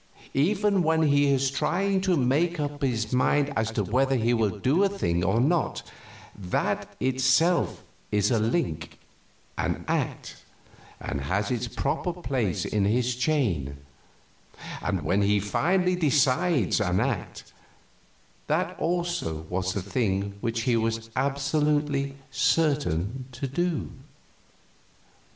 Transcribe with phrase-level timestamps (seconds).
[0.33, 4.57] Even when he is trying to make up his mind as to whether he will
[4.57, 5.83] do a thing or not,
[6.35, 8.97] that itself is a link,
[9.59, 10.37] an act,
[10.99, 13.77] and has its proper place in his chain;
[14.81, 17.53] and when he finally decides an act,
[18.47, 23.91] that also was the thing which he was absolutely certain to do.